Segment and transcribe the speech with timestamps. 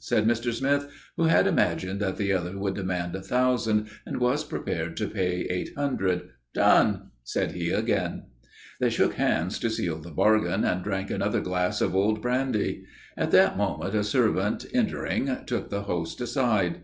[0.00, 0.52] said Mr.
[0.52, 5.06] Smith, who had imagined that the other would demand a thousand and was prepared to
[5.06, 6.28] pay eight hundred.
[6.52, 8.24] "Done!" said he again.
[8.80, 12.84] They shook hands to seal the bargain and drank another glass of old brandy.
[13.16, 16.74] At that moment, a servant, entering, took the host aside.